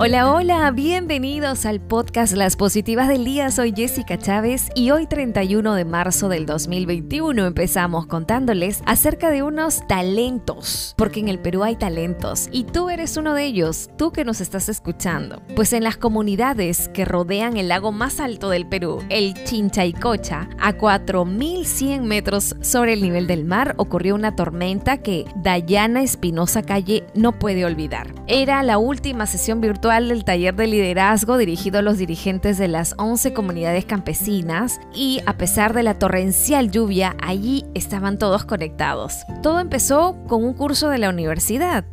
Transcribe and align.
Hola, 0.00 0.32
hola, 0.32 0.70
bienvenidos 0.70 1.66
al 1.66 1.80
podcast 1.80 2.32
Las 2.34 2.54
Positivas 2.54 3.08
del 3.08 3.24
Día. 3.24 3.50
Soy 3.50 3.72
Jessica 3.74 4.16
Chávez 4.16 4.68
y 4.76 4.92
hoy 4.92 5.08
31 5.08 5.74
de 5.74 5.84
marzo 5.84 6.28
del 6.28 6.46
2021 6.46 7.44
empezamos 7.44 8.06
contándoles 8.06 8.80
acerca 8.86 9.28
de 9.28 9.42
unos 9.42 9.84
talentos, 9.88 10.94
porque 10.96 11.18
en 11.18 11.26
el 11.26 11.40
Perú 11.40 11.64
hay 11.64 11.74
talentos 11.74 12.48
y 12.52 12.62
tú 12.62 12.90
eres 12.90 13.16
uno 13.16 13.34
de 13.34 13.46
ellos, 13.46 13.90
tú 13.98 14.12
que 14.12 14.24
nos 14.24 14.40
estás 14.40 14.68
escuchando. 14.68 15.42
Pues 15.56 15.72
en 15.72 15.82
las 15.82 15.96
comunidades 15.96 16.86
que 16.90 17.04
rodean 17.04 17.56
el 17.56 17.66
lago 17.66 17.90
más 17.90 18.20
alto 18.20 18.50
del 18.50 18.68
Perú, 18.68 19.02
el 19.08 19.34
Chinchaycocha, 19.34 20.48
a 20.60 20.74
4100 20.74 22.06
metros 22.06 22.54
sobre 22.60 22.92
el 22.92 23.02
nivel 23.02 23.26
del 23.26 23.44
mar, 23.44 23.74
ocurrió 23.78 24.14
una 24.14 24.36
tormenta 24.36 24.98
que 24.98 25.24
Dayana 25.34 26.02
Espinosa 26.02 26.62
Calle 26.62 27.04
no 27.16 27.32
puede 27.32 27.64
olvidar. 27.64 28.14
Era 28.28 28.62
la 28.62 28.78
última 28.78 29.26
sesión 29.26 29.60
virtual 29.60 29.87
del 29.88 30.24
taller 30.24 30.54
de 30.54 30.66
liderazgo 30.66 31.38
dirigido 31.38 31.78
a 31.78 31.82
los 31.82 31.96
dirigentes 31.96 32.58
de 32.58 32.68
las 32.68 32.94
11 32.98 33.32
comunidades 33.32 33.86
campesinas 33.86 34.80
y 34.94 35.22
a 35.24 35.38
pesar 35.38 35.72
de 35.72 35.82
la 35.82 35.98
torrencial 35.98 36.70
lluvia, 36.70 37.16
allí 37.22 37.64
estaban 37.72 38.18
todos 38.18 38.44
conectados. 38.44 39.24
Todo 39.42 39.60
empezó 39.60 40.14
con 40.28 40.44
un 40.44 40.52
curso 40.52 40.90
de 40.90 40.98
la 40.98 41.08
universidad 41.08 41.86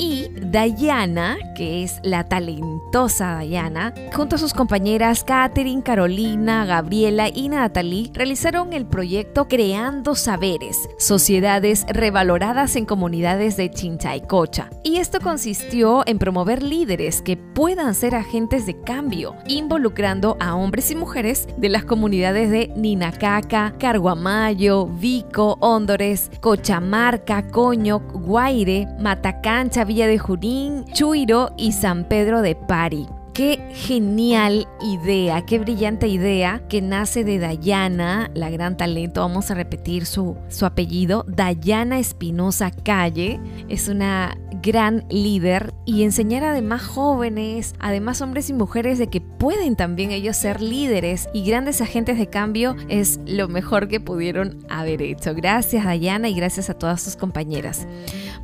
y 0.00 0.30
Dayana, 0.40 1.36
que 1.54 1.84
es 1.84 2.00
la 2.02 2.24
talentosa 2.24 3.34
Dayana, 3.34 3.92
junto 4.14 4.36
a 4.36 4.38
sus 4.38 4.54
compañeras 4.54 5.22
Katherine, 5.22 5.82
Carolina, 5.82 6.64
Gabriela 6.64 7.28
y 7.28 7.50
Natalie, 7.50 8.10
realizaron 8.14 8.72
el 8.72 8.86
proyecto 8.86 9.46
Creando 9.46 10.14
Saberes, 10.14 10.88
sociedades 10.98 11.84
revaloradas 11.86 12.76
en 12.76 12.86
comunidades 12.86 13.58
de 13.58 13.70
Chinchaycocha. 13.70 14.70
Y 14.82 14.96
esto 14.96 15.20
consistió 15.20 16.02
en 16.06 16.18
promover 16.18 16.62
líderes 16.62 17.20
que 17.20 17.36
puedan 17.36 17.94
ser 17.94 18.14
agentes 18.14 18.64
de 18.64 18.80
cambio, 18.80 19.36
involucrando 19.46 20.38
a 20.40 20.54
hombres 20.54 20.90
y 20.90 20.96
mujeres 20.96 21.46
de 21.58 21.68
las 21.68 21.84
comunidades 21.84 22.50
de 22.50 22.72
Ninacaca, 22.74 23.74
Carguamayo, 23.78 24.86
Vico, 24.86 25.58
Hóndores, 25.60 26.30
Cochamarca, 26.40 27.48
Coño, 27.48 28.00
Guaire, 28.00 28.88
Matacancha, 28.98 29.84
Villa 29.90 30.06
de 30.06 30.20
Junín, 30.20 30.84
Chuiro 30.92 31.50
y 31.56 31.72
San 31.72 32.04
Pedro 32.04 32.42
de 32.42 32.54
Pari. 32.54 33.08
Qué 33.34 33.60
genial 33.72 34.68
idea, 34.80 35.44
qué 35.44 35.58
brillante 35.58 36.06
idea 36.06 36.62
que 36.68 36.80
nace 36.80 37.24
de 37.24 37.40
Dayana, 37.40 38.30
la 38.34 38.50
gran 38.50 38.76
talento. 38.76 39.20
Vamos 39.22 39.50
a 39.50 39.54
repetir 39.54 40.06
su, 40.06 40.36
su 40.48 40.64
apellido. 40.64 41.24
Dayana 41.26 41.98
Espinosa 41.98 42.70
Calle. 42.70 43.40
Es 43.68 43.88
una 43.88 44.36
gran 44.62 45.04
líder 45.10 45.72
y 45.86 46.02
enseñar 46.02 46.44
además 46.44 46.82
jóvenes, 46.82 47.74
además 47.78 48.20
hombres 48.20 48.50
y 48.50 48.52
mujeres 48.52 48.98
de 48.98 49.08
que 49.08 49.20
pueden 49.20 49.74
también 49.74 50.10
ellos 50.10 50.36
ser 50.36 50.60
líderes 50.60 51.28
y 51.32 51.44
grandes 51.44 51.80
agentes 51.80 52.18
de 52.18 52.28
cambio 52.28 52.76
es 52.88 53.20
lo 53.26 53.48
mejor 53.48 53.88
que 53.88 54.00
pudieron 54.00 54.58
haber 54.68 55.02
hecho. 55.02 55.34
Gracias 55.34 55.84
Dayana 55.84 56.28
y 56.28 56.34
gracias 56.34 56.70
a 56.70 56.74
todas 56.74 57.02
sus 57.02 57.16
compañeras. 57.16 57.86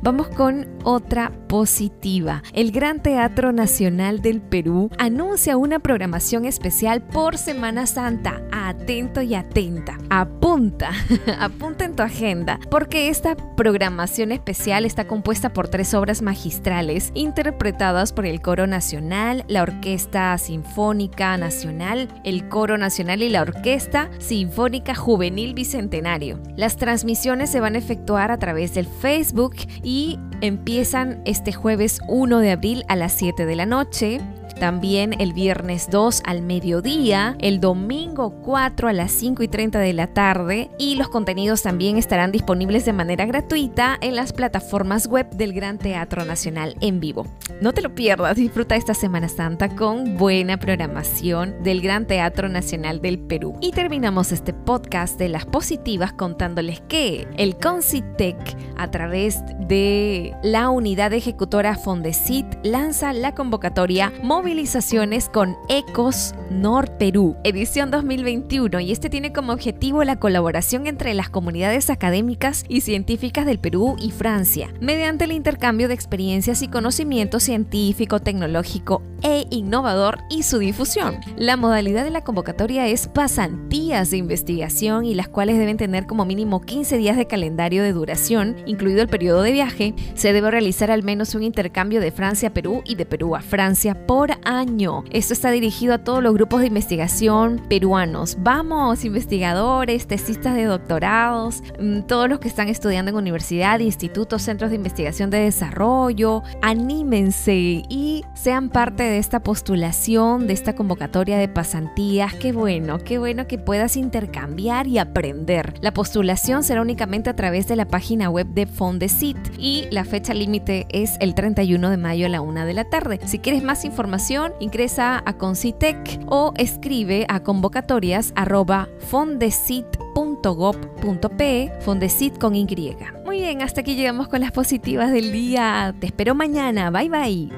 Vamos 0.01 0.27
con 0.29 0.67
otra 0.83 1.31
positiva. 1.47 2.43
El 2.53 2.71
Gran 2.71 3.01
Teatro 3.01 3.51
Nacional 3.51 4.21
del 4.21 4.41
Perú 4.41 4.89
anuncia 4.97 5.57
una 5.57 5.79
programación 5.79 6.45
especial 6.45 7.01
por 7.01 7.37
Semana 7.37 7.87
Santa. 7.87 8.41
Atento 8.51 9.21
y 9.21 9.33
atenta. 9.33 9.97
Apunta, 10.09 10.91
apunta 11.39 11.85
en 11.85 11.95
tu 11.95 12.03
agenda, 12.03 12.59
porque 12.69 13.09
esta 13.09 13.35
programación 13.35 14.31
especial 14.31 14.85
está 14.85 15.07
compuesta 15.07 15.53
por 15.53 15.67
tres 15.67 15.93
obras 15.93 16.21
magistrales 16.21 17.11
interpretadas 17.13 18.13
por 18.13 18.25
el 18.25 18.41
Coro 18.41 18.67
Nacional, 18.67 19.45
la 19.47 19.63
Orquesta 19.63 20.37
Sinfónica 20.37 21.37
Nacional, 21.37 22.07
el 22.23 22.47
Coro 22.49 22.77
Nacional 22.77 23.23
y 23.23 23.29
la 23.29 23.41
Orquesta 23.41 24.09
Sinfónica 24.19 24.95
Juvenil 24.95 25.53
Bicentenario. 25.53 26.39
Las 26.55 26.77
transmisiones 26.77 27.49
se 27.49 27.59
van 27.59 27.75
a 27.75 27.79
efectuar 27.79 28.31
a 28.31 28.37
través 28.37 28.73
del 28.73 28.85
Facebook 28.85 29.55
y 29.87 30.19
empiezan 30.41 31.21
este 31.23 31.53
jueves 31.53 32.01
1 32.09 32.39
de 32.39 32.51
abril 32.51 32.83
a 32.89 32.97
las 32.97 33.13
7 33.13 33.45
de 33.45 33.55
la 33.55 33.65
noche 33.65 34.19
también 34.59 35.19
el 35.19 35.33
viernes 35.33 35.89
2 35.89 36.21
al 36.25 36.41
mediodía, 36.41 37.35
el 37.39 37.59
domingo 37.59 38.31
4 38.41 38.87
a 38.87 38.93
las 38.93 39.11
5 39.11 39.43
y 39.43 39.47
30 39.47 39.79
de 39.79 39.93
la 39.93 40.07
tarde 40.07 40.69
y 40.77 40.95
los 40.95 41.09
contenidos 41.09 41.61
también 41.61 41.97
estarán 41.97 42.31
disponibles 42.31 42.85
de 42.85 42.93
manera 42.93 43.25
gratuita 43.25 43.97
en 44.01 44.15
las 44.15 44.33
plataformas 44.33 45.07
web 45.07 45.29
del 45.31 45.53
Gran 45.53 45.77
Teatro 45.77 46.25
Nacional 46.25 46.75
en 46.81 46.99
vivo. 46.99 47.27
No 47.61 47.73
te 47.73 47.81
lo 47.81 47.93
pierdas, 47.93 48.37
disfruta 48.37 48.75
esta 48.75 48.93
Semana 48.93 49.29
Santa 49.29 49.75
con 49.75 50.17
buena 50.17 50.57
programación 50.57 51.63
del 51.63 51.81
Gran 51.81 52.07
Teatro 52.07 52.49
Nacional 52.49 53.01
del 53.01 53.19
Perú. 53.19 53.55
Y 53.61 53.71
terminamos 53.71 54.31
este 54.31 54.53
podcast 54.53 55.17
de 55.19 55.29
las 55.29 55.45
positivas 55.45 56.13
contándoles 56.13 56.81
que 56.81 57.27
el 57.37 57.57
Concitec 57.57 58.37
a 58.77 58.91
través 58.91 59.39
de 59.67 60.35
la 60.43 60.69
unidad 60.69 61.13
ejecutora 61.13 61.75
Fondesit 61.75 62.45
lanza 62.63 63.13
la 63.13 63.33
convocatoria 63.33 64.13
móvil 64.23 64.46
movilizaciones 64.47 65.27
con 65.27 65.57
Ecos 65.67 66.33
Nord 66.49 66.91
Perú, 66.97 67.35
edición 67.43 67.91
2021, 67.91 68.79
y 68.79 68.93
este 68.93 69.09
tiene 69.09 69.33
como 69.33 69.51
objetivo 69.51 70.05
la 70.05 70.19
colaboración 70.21 70.87
entre 70.87 71.13
las 71.13 71.29
comunidades 71.29 71.89
académicas 71.89 72.63
y 72.69 72.79
científicas 72.79 73.45
del 73.45 73.59
Perú 73.59 73.97
y 73.99 74.11
Francia, 74.11 74.73
mediante 74.79 75.25
el 75.25 75.33
intercambio 75.33 75.89
de 75.89 75.95
experiencias 75.95 76.61
y 76.61 76.69
conocimiento 76.69 77.41
científico, 77.41 78.21
tecnológico 78.21 79.01
e 79.21 79.47
innovador 79.49 80.19
y 80.29 80.43
su 80.43 80.59
difusión. 80.59 81.17
La 81.35 81.57
modalidad 81.57 82.05
de 82.05 82.11
la 82.11 82.23
convocatoria 82.23 82.87
es 82.87 83.09
pasantías 83.09 84.11
de 84.11 84.17
investigación 84.17 85.03
y 85.03 85.13
las 85.13 85.27
cuales 85.27 85.57
deben 85.57 85.75
tener 85.75 86.05
como 86.05 86.23
mínimo 86.23 86.61
15 86.61 86.97
días 86.97 87.17
de 87.17 87.27
calendario 87.27 87.83
de 87.83 87.91
duración, 87.91 88.55
incluido 88.65 89.01
el 89.01 89.09
periodo 89.09 89.41
de 89.41 89.51
viaje. 89.51 89.93
Se 90.13 90.31
debe 90.31 90.51
realizar 90.51 90.89
al 90.89 91.03
menos 91.03 91.35
un 91.35 91.43
intercambio 91.43 91.99
de 91.99 92.11
Francia 92.11 92.49
a 92.49 92.53
Perú 92.53 92.81
y 92.85 92.95
de 92.95 93.05
Perú 93.05 93.35
a 93.35 93.41
Francia 93.41 94.07
por 94.07 94.36
año. 94.43 95.03
Esto 95.11 95.33
está 95.33 95.51
dirigido 95.51 95.93
a 95.93 95.97
todos 95.97 96.23
los 96.23 96.33
grupos 96.33 96.61
de 96.61 96.67
investigación 96.67 97.61
peruanos. 97.69 98.37
Vamos, 98.39 99.05
investigadores, 99.05 100.07
tesistas 100.07 100.55
de 100.55 100.65
doctorados, 100.65 101.63
mm, 101.79 102.01
todos 102.01 102.29
los 102.29 102.39
que 102.39 102.47
están 102.47 102.67
estudiando 102.69 103.11
en 103.11 103.17
universidad, 103.17 103.79
institutos, 103.79 104.41
centros 104.41 104.69
de 104.69 104.75
investigación 104.75 105.29
de 105.29 105.39
desarrollo, 105.39 106.43
anímense 106.61 107.83
y 107.89 108.23
sean 108.33 108.69
parte 108.69 109.03
de 109.03 109.17
esta 109.17 109.41
postulación, 109.41 110.47
de 110.47 110.53
esta 110.53 110.75
convocatoria 110.75 111.37
de 111.37 111.47
pasantías. 111.47 112.33
Qué 112.35 112.51
bueno, 112.51 112.99
qué 112.99 113.17
bueno 113.17 113.47
que 113.47 113.57
puedas 113.57 113.97
intercambiar 113.97 114.87
y 114.87 114.97
aprender. 114.97 115.73
La 115.81 115.93
postulación 115.93 116.63
será 116.63 116.81
únicamente 116.81 117.29
a 117.29 117.35
través 117.35 117.67
de 117.67 117.75
la 117.75 117.85
página 117.85 118.29
web 118.29 118.47
de 118.47 118.65
Fondesit 118.65 119.37
y 119.57 119.87
la 119.91 120.05
fecha 120.05 120.33
límite 120.33 120.85
es 120.89 121.17
el 121.19 121.35
31 121.35 121.89
de 121.89 121.97
mayo 121.97 122.25
a 122.25 122.29
la 122.29 122.41
una 122.41 122.65
de 122.65 122.73
la 122.73 122.85
tarde. 122.85 123.19
Si 123.25 123.39
quieres 123.39 123.63
más 123.63 123.85
información, 123.85 124.26
ingresa 124.59 125.23
a 125.25 125.37
Concitec 125.37 126.19
o 126.27 126.53
escribe 126.57 127.25
a 127.29 127.41
convocatorias 127.41 128.33
arroba 128.35 128.89
Fondesit 128.99 129.85
con 130.13 132.55
Y. 132.55 132.97
Muy 133.25 133.41
bien, 133.41 133.61
hasta 133.61 133.81
aquí 133.81 133.95
llegamos 133.95 134.27
con 134.27 134.41
las 134.41 134.51
positivas 134.51 135.11
del 135.11 135.31
día. 135.31 135.95
Te 135.99 136.07
espero 136.07 136.35
mañana. 136.35 136.91
Bye 136.91 137.09
bye. 137.09 137.49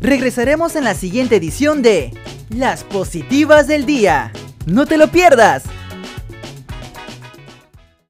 Regresaremos 0.00 0.76
en 0.76 0.84
la 0.84 0.94
siguiente 0.94 1.36
edición 1.36 1.82
de 1.82 2.12
Las 2.50 2.84
positivas 2.84 3.66
del 3.66 3.86
día. 3.86 4.32
No 4.66 4.86
te 4.86 4.96
lo 4.96 5.08
pierdas. 5.08 5.64